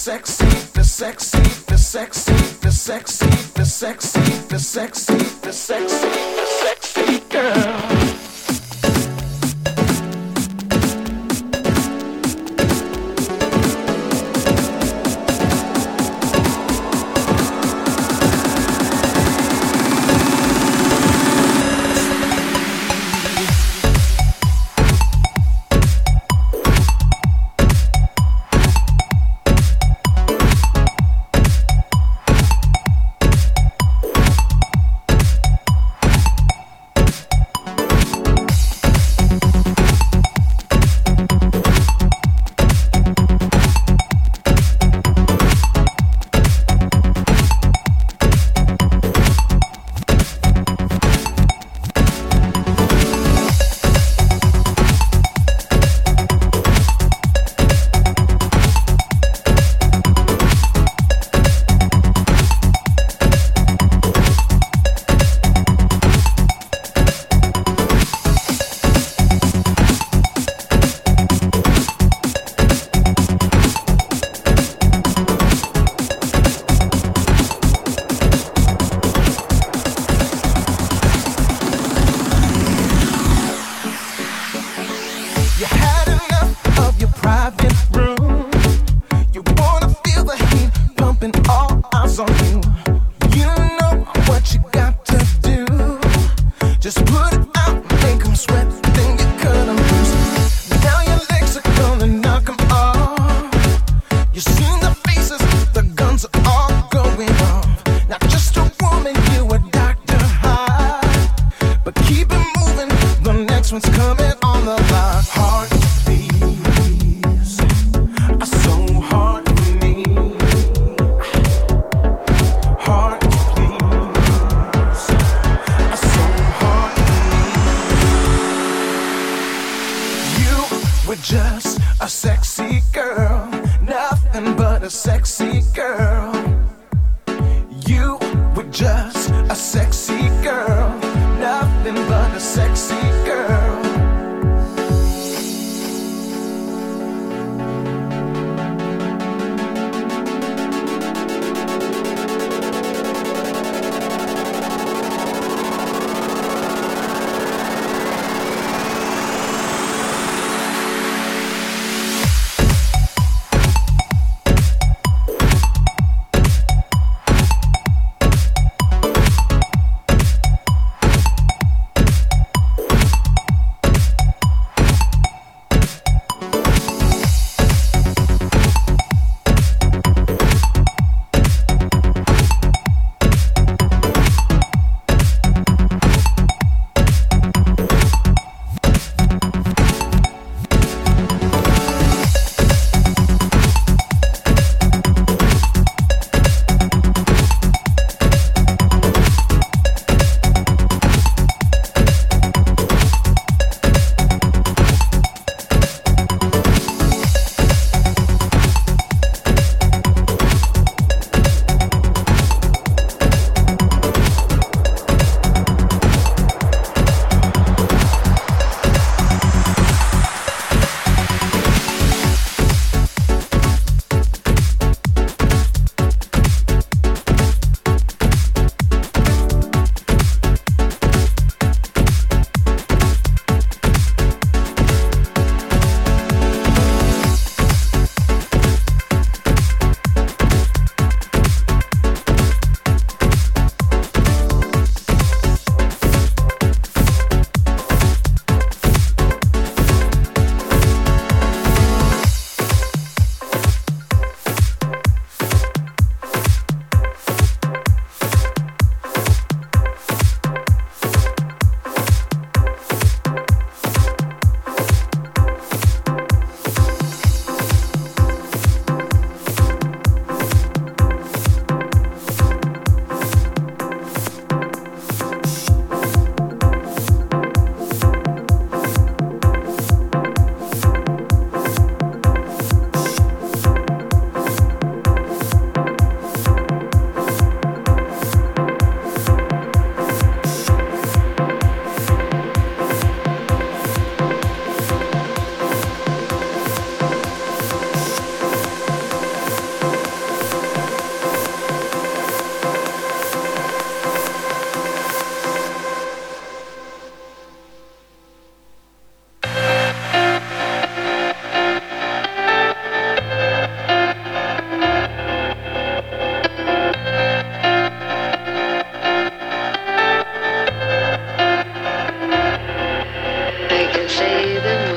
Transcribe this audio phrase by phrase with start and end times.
[0.00, 6.08] sexy, the sexy, the sexy, the sexy, the sexy, the sexy, the sexy, the sexy,
[6.62, 8.19] sexy girl.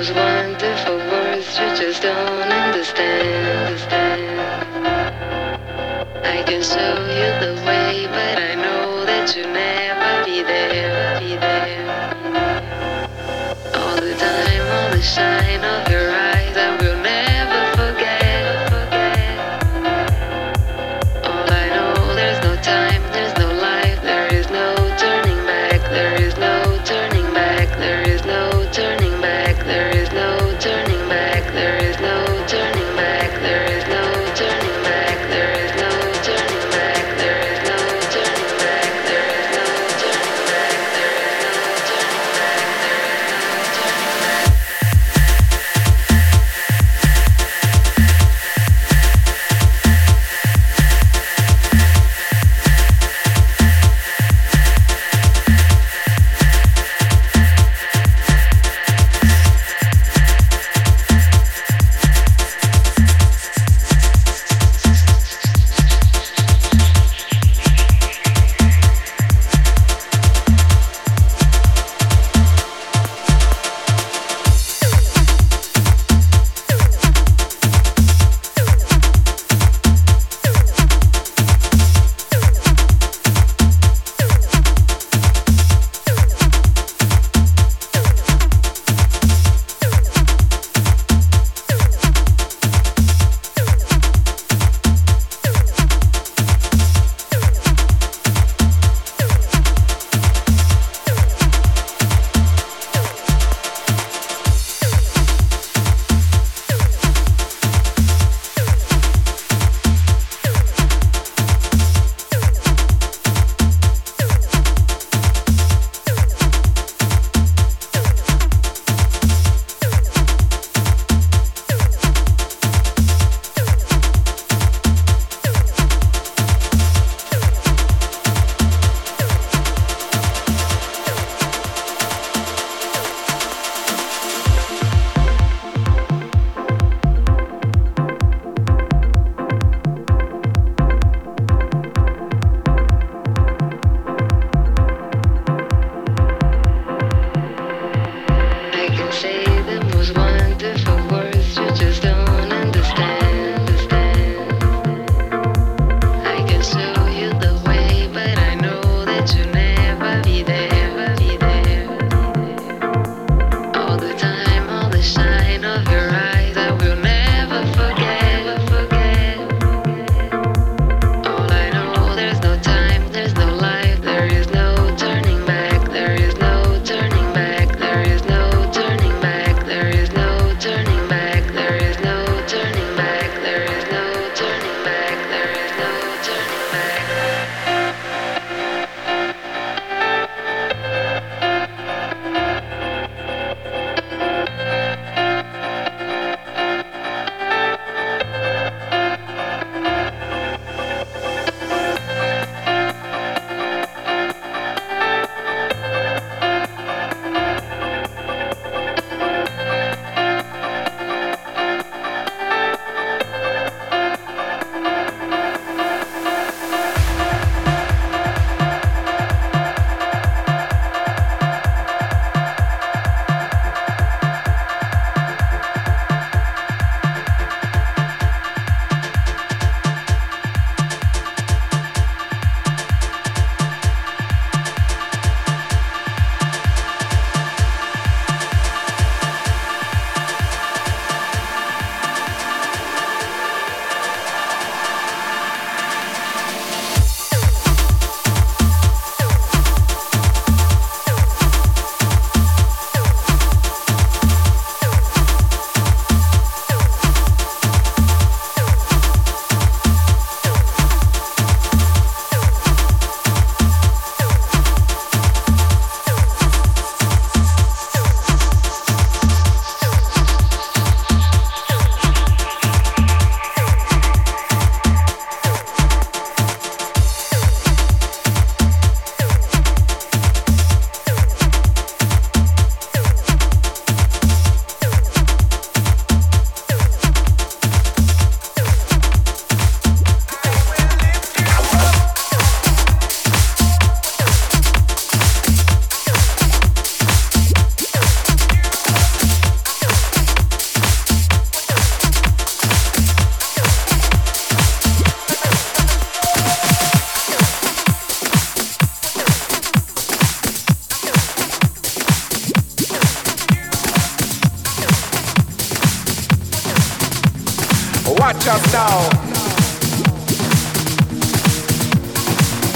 [0.04, 3.80] those wonderful words you just don't understand.
[6.26, 11.20] I can show you the way, but I know that you'll never be there.
[11.20, 11.86] Be there.
[13.76, 16.13] All the time, all the shine of your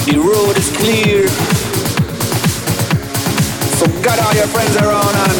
[0.08, 1.28] The road is clear.
[3.76, 5.38] So gather all your friends around and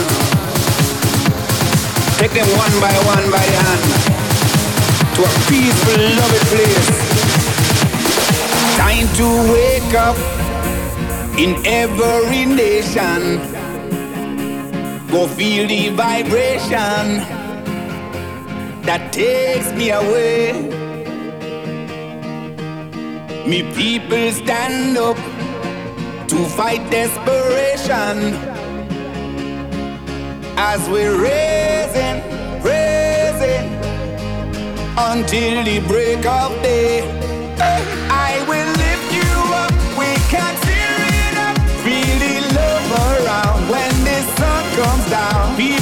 [2.20, 3.84] take them one by one by the hand
[5.15, 6.89] to a peaceful, loving place.
[8.76, 10.18] Time to wake up
[11.39, 13.39] in every nation.
[15.09, 17.24] Go feel the vibration
[18.84, 20.87] that takes me away.
[23.48, 25.16] Me people stand up
[26.28, 28.34] to fight desperation
[30.58, 32.18] as we're raising,
[32.62, 33.68] raising
[34.98, 37.08] until the break of day.
[38.12, 39.32] I will lift you
[39.64, 45.76] up, we can tear it up, the love around when the sun comes down.